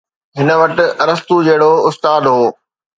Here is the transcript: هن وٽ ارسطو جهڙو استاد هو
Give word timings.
هن 0.37 0.49
وٽ 0.61 0.77
ارسطو 1.03 1.35
جهڙو 1.47 1.71
استاد 1.89 2.21
هو 2.33 2.39